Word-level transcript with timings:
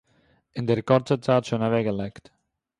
אין 0.55 0.65
דער 0.67 0.79
קורצער 0.89 1.17
צייט 1.25 1.43
שוין 1.47 1.63
אוועקגעלייגט 1.63 2.25